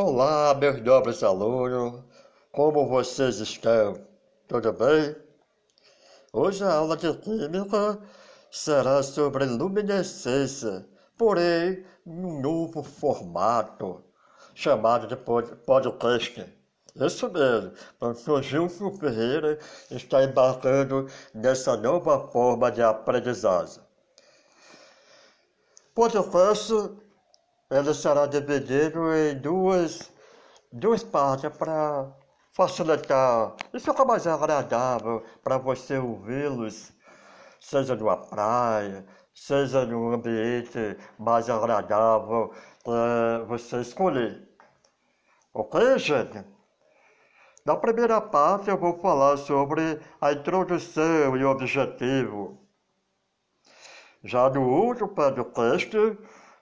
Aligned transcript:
Olá, 0.00 0.54
meus 0.54 0.80
nobres 0.80 1.24
alunos, 1.24 2.04
como 2.52 2.86
vocês 2.86 3.40
estão? 3.40 4.00
Tudo 4.46 4.72
bem? 4.72 5.16
Hoje 6.32 6.62
a 6.62 6.72
aula 6.72 6.96
de 6.96 7.12
Química 7.14 7.98
será 8.48 9.02
sobre 9.02 9.44
luminescência, 9.44 10.86
porém 11.16 11.84
num 12.06 12.40
novo 12.40 12.80
formato, 12.84 14.04
chamado 14.54 15.08
de 15.08 15.16
podcast. 15.16 16.46
Isso 16.94 17.28
mesmo, 17.32 17.72
professor 17.98 18.40
Gilson 18.40 18.92
Ferreira 18.92 19.58
está 19.90 20.22
embarcando 20.22 21.08
nessa 21.34 21.76
nova 21.76 22.28
forma 22.28 22.70
de 22.70 22.82
aprendizagem. 22.82 23.82
Podcast 25.92 26.72
ele 27.70 27.92
será 27.92 28.26
dividido 28.26 29.14
em 29.14 29.36
duas, 29.38 30.10
duas 30.72 31.02
partes 31.02 31.50
para 31.56 32.10
facilitar 32.52 33.54
e 33.72 33.78
ficar 33.78 34.04
mais 34.04 34.26
agradável 34.26 35.22
para 35.44 35.58
você 35.58 35.98
ouvi-los, 35.98 36.92
seja 37.60 37.94
numa 37.94 38.16
praia, 38.16 39.04
seja 39.34 39.84
num 39.84 40.12
ambiente 40.12 40.96
mais 41.18 41.50
agradável 41.50 42.52
para 42.82 43.44
você 43.46 43.80
escolher. 43.80 44.48
Ok, 45.52 45.98
gente? 45.98 46.44
Na 47.66 47.76
primeira 47.76 48.18
parte 48.20 48.70
eu 48.70 48.78
vou 48.78 48.98
falar 48.98 49.36
sobre 49.36 50.00
a 50.20 50.32
introdução 50.32 51.36
e 51.36 51.44
o 51.44 51.50
objetivo. 51.50 52.58
Já 54.24 54.48
no 54.48 54.62
último 54.62 55.08
podcast 55.08 55.90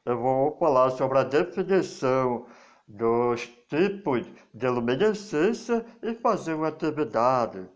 eu 0.06 0.16
vou 0.16 0.56
falar 0.56 0.90
sobre 0.90 1.18
a 1.18 1.24
definição 1.24 2.46
dos 2.86 3.44
tipos 3.68 4.24
de 4.54 4.68
luminescência 4.68 5.84
e 6.00 6.14
fazer 6.14 6.54
uma 6.54 6.68
atividade. 6.68 7.68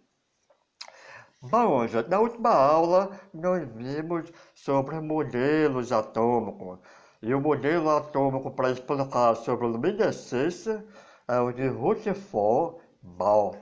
Bom, 1.43 1.89
já 1.89 2.03
na 2.05 2.21
última 2.21 2.51
aula 2.51 3.11
nós 3.35 3.67
vimos 3.75 4.31
sobre 4.55 5.01
modelos 5.01 5.91
atômicos. 5.91 6.79
E 7.21 7.35
o 7.35 7.41
modelo 7.41 7.91
atômico 7.91 8.51
para 8.53 8.71
explicar 8.71 9.35
sobre 9.35 9.67
luminescência 9.67 10.85
é 11.27 11.41
o 11.41 11.51
de 11.51 11.67
Rutherford 11.67 12.77
Ball. 13.03 13.57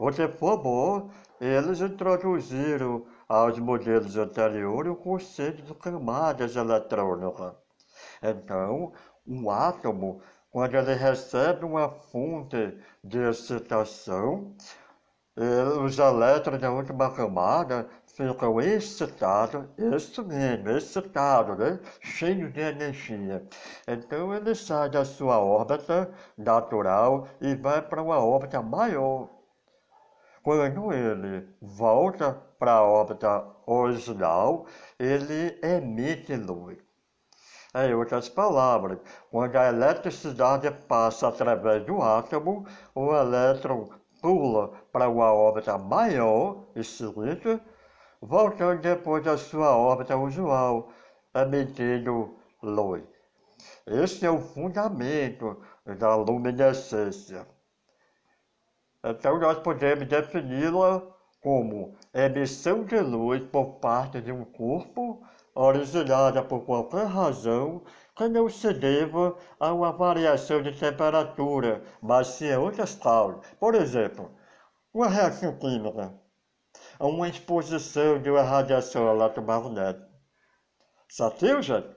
Rutherford 0.00 0.64
Ball, 0.64 1.10
eles 1.40 1.80
introduziram 1.80 3.06
aos 3.32 3.58
modelos 3.58 4.18
anteriores 4.18 4.92
o 4.92 4.96
conceito 4.96 5.62
de 5.62 5.74
camadas 5.74 6.54
eletrônicas. 6.54 7.54
Então, 8.22 8.92
um 9.26 9.50
átomo, 9.50 10.20
quando 10.50 10.74
ele 10.74 10.92
recebe 10.92 11.64
uma 11.64 11.88
fonte 11.88 12.76
de 13.02 13.18
excitação, 13.30 14.54
os 15.82 15.98
elétrons 15.98 16.60
da 16.60 16.70
última 16.70 17.10
camada 17.10 17.88
ficam 18.04 18.60
excitados, 18.60 19.64
isso 19.78 20.22
mesmo, 20.26 20.68
excitados, 20.68 21.56
né? 21.56 21.80
cheios 22.02 22.52
de 22.52 22.60
energia. 22.60 23.42
Então 23.88 24.34
ele 24.34 24.54
sai 24.54 24.90
da 24.90 25.06
sua 25.06 25.38
órbita 25.38 26.12
natural 26.36 27.26
e 27.40 27.54
vai 27.54 27.80
para 27.80 28.02
uma 28.02 28.18
órbita 28.18 28.60
maior. 28.60 29.30
Quando 30.42 30.92
ele 30.92 31.48
volta 31.62 32.36
para 32.62 32.74
a 32.74 32.82
órbita 32.82 33.44
original, 33.66 34.66
ele 34.96 35.58
emite 35.64 36.36
luz. 36.36 36.78
Em 37.74 37.92
outras 37.92 38.28
palavras, 38.28 39.00
quando 39.32 39.56
a 39.56 39.66
eletricidade 39.66 40.70
passa 40.86 41.26
através 41.26 41.84
do 41.84 42.00
átomo, 42.00 42.64
o 42.94 43.12
elétron 43.16 43.88
pula 44.20 44.68
para 44.92 45.08
uma 45.08 45.32
órbita 45.32 45.76
maior 45.76 46.66
e 46.76 46.84
cilíndrica, 46.84 47.60
voltando 48.20 48.80
depois 48.80 49.24
da 49.24 49.36
sua 49.36 49.76
órbita 49.76 50.16
usual, 50.16 50.92
emitindo 51.34 52.38
luz. 52.62 53.02
Esse 53.84 54.24
é 54.24 54.30
o 54.30 54.38
fundamento 54.38 55.60
da 55.98 56.14
luminescência. 56.14 57.44
Então, 59.02 59.40
nós 59.40 59.58
podemos 59.58 60.06
defini-la 60.06 61.02
como 61.42 61.96
emissão 62.14 62.84
de 62.84 63.00
luz 63.00 63.44
por 63.46 63.80
parte 63.80 64.20
de 64.20 64.30
um 64.30 64.44
corpo 64.44 65.20
originada 65.54 66.42
por 66.42 66.60
qualquer 66.64 67.06
razão 67.06 67.82
que 68.16 68.28
não 68.28 68.48
se 68.48 68.72
deva 68.72 69.36
a 69.58 69.72
uma 69.72 69.92
variação 69.92 70.62
de 70.62 70.72
temperatura, 70.72 71.82
mas 72.00 72.28
sim 72.28 72.50
a 72.50 72.60
outras 72.60 72.94
causas. 72.94 73.44
Por 73.58 73.74
exemplo, 73.74 74.30
uma 74.94 75.08
reação 75.08 75.58
química, 75.58 76.14
uma 77.00 77.28
exposição 77.28 78.22
de 78.22 78.30
uma 78.30 78.42
radiação 78.42 79.10
eletromagnética. 79.12 80.08
Satiu, 81.08 81.60
gente? 81.60 81.88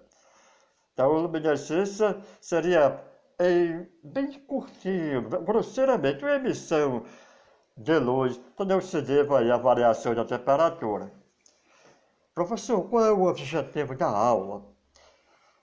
Então, 0.93 1.15
a 1.15 1.19
luminescência 1.19 2.17
seria 2.41 2.99
em 3.39 3.87
bem 4.03 4.31
curtinho, 4.45 5.29
grosseiramente, 5.29 6.23
uma 6.23 6.35
emissão 6.35 7.05
de 7.77 7.99
luz 7.99 8.39
não 8.57 8.79
se 8.79 9.01
deva 9.01 9.41
à 9.41 9.57
variação 9.57 10.15
da 10.15 10.23
temperatura. 10.23 11.11
Professor, 12.33 12.89
qual 12.89 13.05
é 13.05 13.11
o 13.11 13.27
objetivo 13.27 13.95
da 13.95 14.07
aula? 14.07 14.65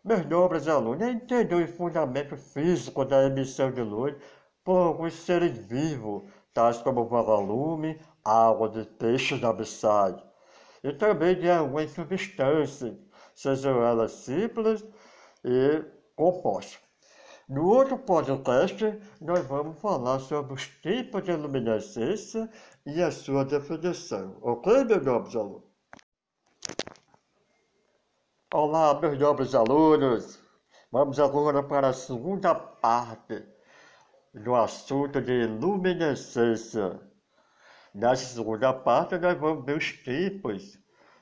Meus 0.05 0.27
nobres 0.27 0.69
alunos, 0.69 1.07
entender 1.07 1.55
o 1.55 1.67
fundamento 1.69 2.37
físico 2.37 3.05
da 3.05 3.25
emissão 3.25 3.71
de 3.71 3.83
luz 3.83 4.15
por 4.63 4.77
alguns 4.77 5.15
seres 5.15 5.57
vivos, 5.57 6.25
tais 6.53 6.79
como 6.79 7.07
vagalume, 7.07 7.99
água 8.23 8.69
de 8.69 8.85
peixes 8.85 9.43
abissais, 9.43 10.17
e 10.85 10.93
também 10.93 11.39
de 11.39 11.51
algumas 11.51 11.91
substâncias, 11.93 12.95
sejam 13.35 13.83
elas 13.83 14.13
simples 14.13 14.85
e 15.45 15.83
compostas. 16.15 16.92
No 17.49 17.67
outro 17.67 17.99
podcast, 17.99 19.01
nós 19.21 19.45
vamos 19.47 19.81
falar 19.81 20.21
sobre 20.21 20.55
os 20.55 20.69
tipos 20.81 21.25
de 21.25 21.33
luminescência 21.33 22.49
e 22.87 23.03
a 23.03 23.11
sua 23.11 23.45
definição. 23.45 24.39
Ok, 24.41 24.85
meus 24.85 25.05
nobres 25.05 25.35
alunos? 25.35 25.65
Olá, 28.55 29.01
meus 29.01 29.19
nobres 29.19 29.55
alunos! 29.57 30.41
Vamos 30.93 31.19
agora 31.19 31.65
para 31.65 31.89
a 31.89 31.93
segunda 31.93 32.55
parte 32.55 33.45
do 34.33 34.55
assunto 34.55 35.21
de 35.21 35.47
luminescência. 35.47 37.01
Nessa 37.93 38.37
segunda 38.37 38.73
parte, 38.73 39.19
nós 39.19 39.37
vamos 39.37 39.65
ver 39.65 39.79
os 39.79 39.87
tipos 39.87 40.79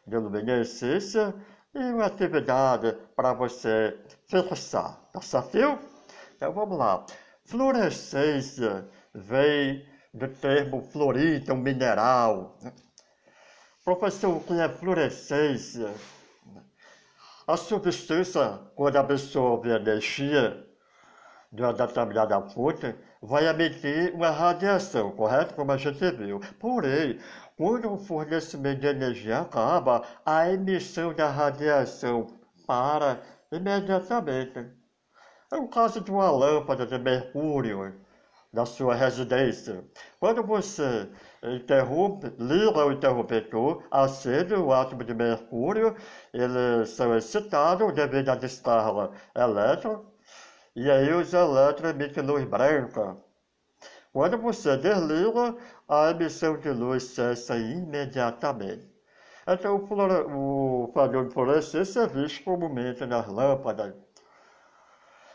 de 0.07 0.19
luminescência 0.19 1.35
e 1.75 1.79
uma 1.79 2.07
atividade 2.07 2.93
para 3.17 3.33
você 3.33 3.99
fixar. 4.29 5.01
Tá 5.13 5.21
certo? 5.23 5.90
Então 6.41 6.55
vamos 6.55 6.79
lá. 6.79 7.05
Fluorescência 7.45 8.89
vem 9.15 9.87
do 10.15 10.27
termo 10.27 10.81
fluorito, 10.81 11.53
um 11.53 11.57
mineral. 11.59 12.57
Professor, 13.85 14.39
o 14.39 14.41
que 14.41 14.55
é 14.55 14.67
fluorescência? 14.67 15.93
A 17.47 17.59
substância, 17.59 18.59
quando 18.75 18.97
absorve 18.97 19.69
energia 19.69 20.67
de 21.53 21.61
uma 21.61 21.75
determinada 21.75 22.41
fonte, 22.49 22.95
vai 23.21 23.47
emitir 23.47 24.15
uma 24.15 24.31
radiação, 24.31 25.11
correto? 25.13 25.53
Como 25.53 25.71
a 25.73 25.77
gente 25.77 26.11
viu. 26.13 26.41
Porém, 26.59 27.21
quando 27.55 27.93
o 27.93 27.99
fornecimento 27.99 28.81
de 28.81 28.87
energia 28.87 29.41
acaba, 29.41 30.07
a 30.25 30.51
emissão 30.51 31.13
da 31.13 31.29
radiação 31.29 32.29
para 32.67 33.21
imediatamente. 33.53 34.80
É 35.53 35.57
o 35.57 35.67
caso 35.67 36.01
de 36.01 36.13
uma 36.13 36.31
lâmpada 36.31 36.87
de 36.87 36.97
mercúrio 36.97 37.93
na 38.53 38.65
sua 38.65 38.95
residência. 38.95 39.85
Quando 40.21 40.45
você 40.45 41.09
interrompe, 41.43 42.33
liga 42.39 42.87
o 42.87 42.93
interruptor, 42.93 43.83
acende 43.91 44.55
o 44.55 44.73
átomo 44.73 45.03
de 45.03 45.13
mercúrio, 45.13 45.97
eles 46.33 46.91
são 46.91 47.17
excitados 47.17 47.93
devido 47.93 48.29
à 48.29 48.37
descarga 48.37 49.11
elétrica, 49.35 50.01
e 50.77 50.89
aí 50.89 51.13
os 51.13 51.35
elétrons 51.35 51.91
emitem 51.91 52.23
luz 52.25 52.45
branca. 52.45 53.17
Quando 54.13 54.39
você 54.39 54.77
desliga, 54.77 55.57
a 55.89 56.11
emissão 56.11 56.59
de 56.59 56.71
luz 56.71 57.03
cessa 57.03 57.57
imediatamente. 57.57 58.89
Então, 59.49 59.77
o, 59.77 60.93
padrão 60.95 61.27
de 61.27 61.35
fluorescência 61.35 62.01
é 62.03 62.07
visto 62.07 62.45
comumente 62.45 63.05
nas 63.05 63.27
lâmpadas 63.27 63.95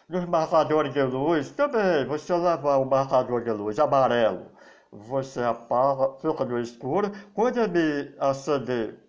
nos 0.08 0.26
marcadores 0.26 0.94
de 0.94 1.02
luz, 1.02 1.52
também, 1.52 2.06
você 2.06 2.34
levar 2.34 2.78
um 2.78 2.86
marcador 2.86 3.44
de 3.44 3.52
luz 3.52 3.80
amarelo, 3.80 4.52
você 4.92 5.42
apaga, 5.42 6.16
fica 6.20 6.46
no 6.46 6.60
escuro. 6.60 7.12
Quando 7.34 7.58
ele 7.58 8.16
acender 8.20 9.00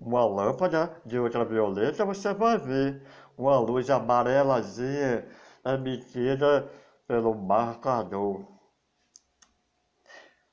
uma 0.00 0.24
lâmpada 0.24 0.96
de 1.04 1.18
ultravioleta, 1.18 2.04
você 2.04 2.32
vai 2.32 2.58
ver 2.58 3.02
uma 3.36 3.58
luz 3.58 3.90
amarelazinha 3.90 5.26
emitida 5.64 6.70
pelo 7.06 7.34
marcador. 7.34 8.46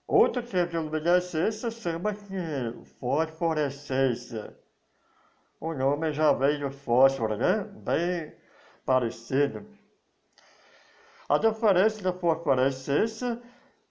Outro 0.07 0.43
tipo 0.43 0.67
de 0.67 0.77
luminescência 0.77 1.71
chama-se 1.71 2.27
fosforescência. 2.99 4.57
O 5.59 5.73
nome 5.73 6.11
já 6.11 6.33
vem 6.33 6.59
do 6.59 6.69
fósforo, 6.69 7.37
né? 7.37 7.63
Bem 7.63 8.35
parecido. 8.85 9.65
A 11.33 11.39
diferença 11.39 12.03
da 12.03 12.13
fosforescência 12.13 13.41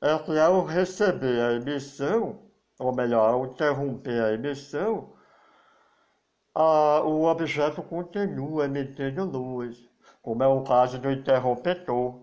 é 0.00 0.16
que 0.16 0.38
ao 0.38 0.64
receber 0.64 1.40
a 1.42 1.52
emissão, 1.54 2.38
ou 2.78 2.94
melhor, 2.94 3.34
ao 3.34 3.46
interromper 3.46 4.22
a 4.22 4.32
emissão, 4.32 5.12
a, 6.54 7.00
o 7.00 7.24
objeto 7.24 7.82
continua 7.82 8.66
emitendo 8.66 9.24
luz, 9.24 9.90
como 10.22 10.40
é 10.44 10.46
o 10.46 10.62
caso 10.62 11.00
do 11.00 11.10
interruptor. 11.10 12.20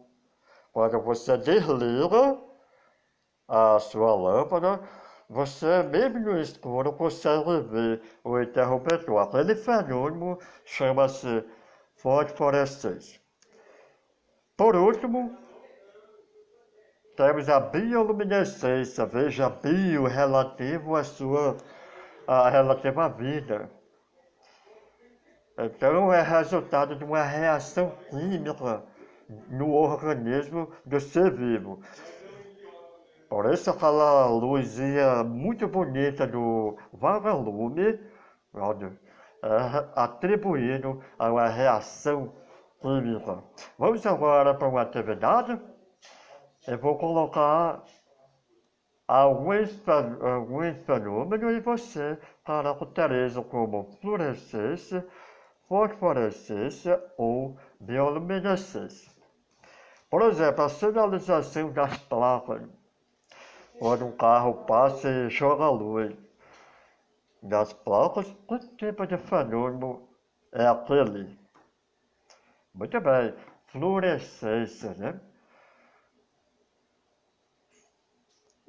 Quando 0.71 1.01
você 1.01 1.38
desliga 1.38 2.39
a 3.45 3.77
sua 3.77 4.15
lâmpada, 4.15 4.80
você 5.30 5.83
mesmo 5.83 6.19
no 6.19 6.39
escuro 6.39 6.94
consegue 6.94 7.60
ver 7.60 8.01
o 8.24 8.39
interruptor. 8.39 9.18
Aquele 9.18 9.56
fenômeno 9.56 10.39
chama-se 10.63 11.44
fosforescência. 11.98 13.19
Por 14.60 14.76
último, 14.76 15.38
temos 17.16 17.48
a 17.48 17.62
bioluminescência, 17.62 19.06
veja 19.06 19.50
bio 19.50 20.04
relativo 20.04 20.98
à 20.98 21.04
sua 21.06 21.56
a 22.28 22.50
relativa 22.50 23.08
vida. 23.08 23.72
Então 25.58 26.12
é 26.12 26.22
resultado 26.22 26.94
de 26.98 27.06
uma 27.06 27.24
reação 27.24 27.94
química 28.10 28.84
no 29.50 29.72
organismo 29.72 30.70
do 30.86 31.00
ser 31.00 31.32
vivo. 31.32 31.80
Por 33.30 33.54
isso 33.54 33.70
aquela 33.70 34.26
luzinha 34.26 35.24
muito 35.24 35.70
bonita 35.70 36.28
do 36.28 36.76
vagalume, 36.92 37.98
é 39.42 39.86
atribuído 39.96 41.02
a 41.18 41.32
uma 41.32 41.48
reação 41.48 42.28
química. 42.28 42.49
Vamos 43.78 44.06
agora 44.06 44.54
para 44.54 44.68
uma 44.70 44.81
atividade. 44.81 45.60
Eu 46.66 46.78
vou 46.78 46.98
colocar 46.98 47.84
alguns, 49.06 49.70
alguns 49.88 50.78
fenômenos 50.86 51.58
e 51.58 51.60
você 51.60 52.18
caracteriza 52.46 53.42
como 53.42 53.84
fluorescência, 54.00 55.06
fosforescência 55.68 57.04
ou 57.18 57.58
bioluminescência. 57.81 59.12
Por 60.10 60.22
exemplo, 60.22 60.64
a 60.64 60.70
sinalização 60.70 61.74
das 61.74 61.98
placas. 61.98 62.62
Quando 63.78 64.06
um 64.06 64.12
carro 64.14 64.66
passa 64.66 65.10
e 65.10 65.30
joga 65.30 65.70
luz 65.70 66.16
das 67.44 67.74
placas, 67.74 68.25
que 68.48 68.60
tipo 68.78 69.06
de 69.06 69.18
fenômeno 69.18 70.08
é 70.54 70.66
aquele? 70.66 71.38
Muito 72.74 73.00
bem, 73.00 73.31
fluorescência, 73.68 74.95
né? 74.95 75.19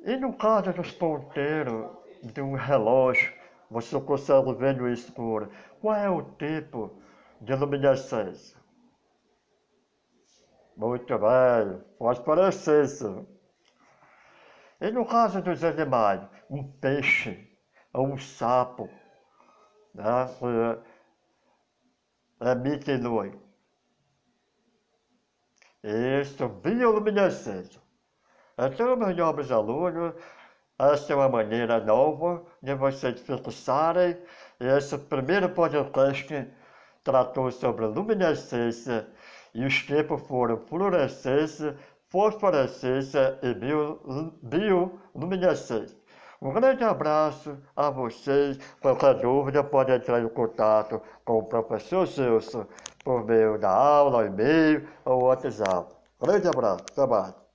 E 0.05 0.15
no 0.17 0.37
caso 0.37 0.73
dos 0.75 0.93
ponteiros 0.93 1.91
de 2.23 2.43
um 2.43 2.55
relógio, 2.55 3.33
você 3.71 3.99
consegue 4.01 4.53
ver 4.53 4.75
no 4.77 4.87
escuro, 4.87 5.49
qual 5.81 5.95
é 5.97 6.11
o 6.11 6.21
tipo 6.21 7.01
de 7.41 7.55
luminescência? 7.55 8.59
Muito 10.77 11.17
bem, 11.17 11.81
fosforescência. 11.97 13.25
E 14.81 14.91
no 14.91 15.07
caso 15.07 15.41
dos 15.41 15.63
animais, 15.63 16.23
um 16.51 16.65
peixe 16.65 17.49
ou 17.95 18.09
um 18.09 18.19
sapo, 18.19 18.89
né, 19.95 20.27
emite 22.51 22.97
luz. 22.99 23.33
Isso, 25.83 26.47
bioluminescência. 26.47 27.81
Então, 28.59 28.95
meus 28.97 29.17
nobres 29.17 29.51
alunos, 29.51 30.13
essa 30.79 31.13
é 31.13 31.17
uma 31.17 31.29
maneira 31.29 31.81
nova 31.81 32.45
de 32.63 32.75
vocês 32.75 33.19
fixarem. 33.21 34.15
Esse 34.61 34.99
primeiro 34.99 35.49
podcast 35.49 36.47
tratou 37.03 37.51
sobre 37.51 37.87
luminescência 37.87 39.09
e 39.55 39.65
os 39.65 39.75
tipos 39.83 40.21
foram 40.29 40.59
fluorescência, 40.59 41.75
fosforescência 42.11 43.39
e 43.43 43.55
bioluminescência. 44.43 45.99
Um 46.43 46.53
grande 46.53 46.85
abraço 46.85 47.59
a 47.75 47.89
vocês. 47.91 48.59
Qualquer 48.81 49.15
dúvida 49.21 49.65
pode 49.65 49.93
entrar 49.93 50.21
em 50.21 50.29
contato 50.29 51.01
com 51.25 51.39
o 51.39 51.45
professor 51.45 52.07
Gilson 52.07 52.67
por 53.05 53.25
meio 53.25 53.59
da 53.59 53.71
aula, 53.71 54.27
e-mail 54.27 54.87
ou 55.05 55.25
WhatsApp. 55.25 55.95
Grande 56.21 56.49
abraço. 56.49 56.85
Mais. 57.09 57.50